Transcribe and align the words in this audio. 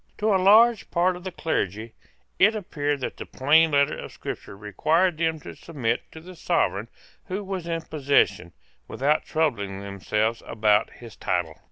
To 0.17 0.33
a 0.33 0.41
large 0.41 0.89
part 0.89 1.15
of 1.15 1.23
the 1.23 1.31
clergy 1.31 1.93
it 2.39 2.55
appeared 2.55 3.01
that 3.01 3.17
the 3.17 3.25
plain 3.27 3.69
letter 3.69 3.95
of 3.99 4.11
Scripture 4.11 4.57
required 4.57 5.19
them 5.19 5.39
to 5.41 5.55
submit 5.55 6.11
to 6.11 6.19
the 6.19 6.35
Sovereign 6.35 6.89
who 7.25 7.43
was 7.43 7.67
in 7.67 7.83
possession, 7.83 8.51
without 8.87 9.25
troubling 9.25 9.81
themselves 9.81 10.41
about 10.47 10.89
his 10.93 11.15
title. 11.15 11.59